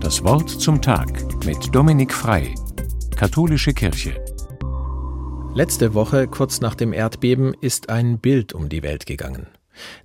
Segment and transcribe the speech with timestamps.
[0.00, 2.54] Das Wort zum Tag mit Dominik Frei,
[3.16, 4.22] Katholische Kirche.
[5.54, 9.46] Letzte Woche, kurz nach dem Erdbeben, ist ein Bild um die Welt gegangen.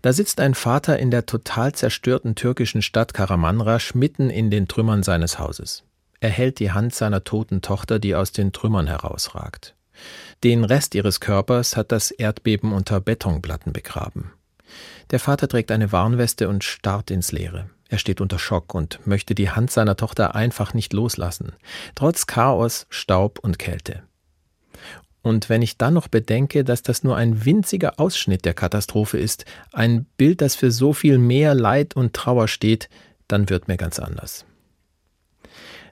[0.01, 5.03] Da sitzt ein Vater in der total zerstörten türkischen Stadt Karamanrasch mitten in den Trümmern
[5.03, 5.83] seines Hauses.
[6.19, 9.75] Er hält die Hand seiner toten Tochter, die aus den Trümmern herausragt.
[10.43, 14.31] Den Rest ihres Körpers hat das Erdbeben unter Betonplatten begraben.
[15.11, 17.69] Der Vater trägt eine Warnweste und starrt ins Leere.
[17.95, 21.53] Er steht unter Schock und möchte die Hand seiner Tochter einfach nicht loslassen,
[21.95, 24.03] trotz Chaos, Staub und Kälte.
[25.21, 29.45] Und wenn ich dann noch bedenke, dass das nur ein winziger Ausschnitt der Katastrophe ist,
[29.71, 32.89] ein Bild, das für so viel mehr Leid und Trauer steht,
[33.29, 34.43] dann wird mir ganz anders.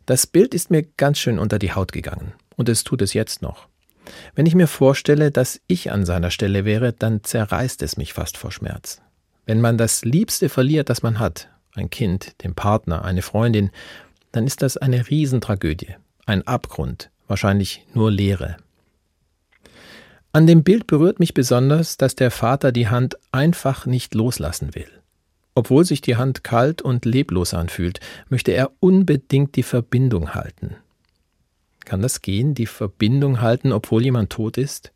[0.06, 3.42] Das Bild ist mir ganz schön unter die Haut gegangen, und es tut es jetzt
[3.42, 3.70] noch.
[4.36, 8.36] Wenn ich mir vorstelle, dass ich an seiner Stelle wäre, dann zerreißt es mich fast
[8.36, 9.02] vor Schmerz.
[9.46, 13.72] Wenn man das Liebste verliert, das man hat, ein Kind, den Partner, eine Freundin,
[14.32, 18.58] dann ist das eine Riesentragödie, ein Abgrund, wahrscheinlich nur Leere.
[20.32, 24.90] An dem Bild berührt mich besonders, dass der Vater die Hand einfach nicht loslassen will.
[25.56, 30.76] Obwohl sich die Hand kalt und leblos anfühlt, möchte er unbedingt die Verbindung halten.
[31.86, 34.92] Kann das gehen, die Verbindung halten, obwohl jemand tot ist?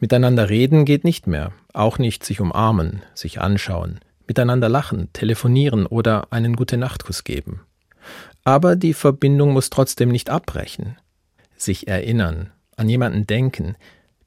[0.00, 6.32] Miteinander reden geht nicht mehr, auch nicht sich umarmen, sich anschauen, miteinander lachen, telefonieren oder
[6.32, 7.62] einen Gute-Nacht-Kuss geben.
[8.44, 10.96] Aber die Verbindung muss trotzdem nicht abbrechen.
[11.56, 13.76] Sich erinnern, an jemanden denken,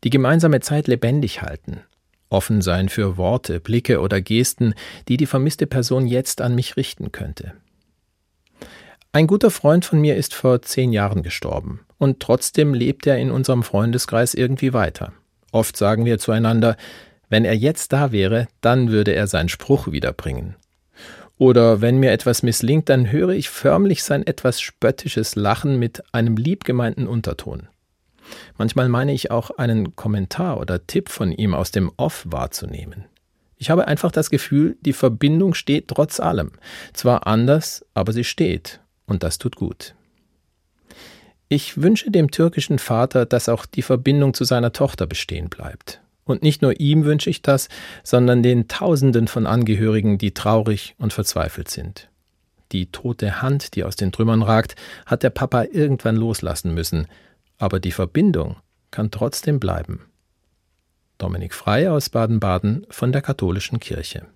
[0.03, 1.81] die gemeinsame Zeit lebendig halten,
[2.29, 4.73] offen sein für Worte, Blicke oder Gesten,
[5.07, 7.53] die die vermisste Person jetzt an mich richten könnte.
[9.13, 13.29] Ein guter Freund von mir ist vor zehn Jahren gestorben, und trotzdem lebt er in
[13.29, 15.13] unserem Freundeskreis irgendwie weiter.
[15.51, 16.77] Oft sagen wir zueinander,
[17.31, 20.55] wenn er jetzt da wäre, dann würde er seinen Spruch wiederbringen.
[21.37, 26.35] Oder wenn mir etwas misslingt, dann höre ich förmlich sein etwas spöttisches Lachen mit einem
[26.35, 27.69] liebgemeinten Unterton.
[28.57, 33.05] Manchmal meine ich auch einen Kommentar oder Tipp von ihm aus dem Off wahrzunehmen.
[33.55, 36.51] Ich habe einfach das Gefühl, die Verbindung steht trotz allem.
[36.91, 39.95] Zwar anders, aber sie steht, und das tut gut.
[41.47, 46.01] Ich wünsche dem türkischen Vater, dass auch die Verbindung zu seiner Tochter bestehen bleibt.
[46.31, 47.67] Und nicht nur ihm wünsche ich das,
[48.03, 52.09] sondern den Tausenden von Angehörigen, die traurig und verzweifelt sind.
[52.71, 54.75] Die tote Hand, die aus den Trümmern ragt,
[55.05, 57.07] hat der Papa irgendwann loslassen müssen,
[57.57, 58.55] aber die Verbindung
[58.91, 60.05] kann trotzdem bleiben.
[61.17, 64.25] Dominik Frei aus Baden-Baden von der Katholischen Kirche.